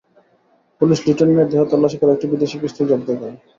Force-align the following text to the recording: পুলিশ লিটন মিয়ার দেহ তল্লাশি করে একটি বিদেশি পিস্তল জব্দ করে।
পুলিশ 0.81 0.99
লিটন 1.05 1.29
মিয়ার 1.33 1.49
দেহ 1.51 1.61
তল্লাশি 1.71 1.97
করে 1.99 2.11
একটি 2.13 2.27
বিদেশি 2.31 2.57
পিস্তল 2.61 2.85
জব্দ 2.91 3.07
করে। 3.11 3.33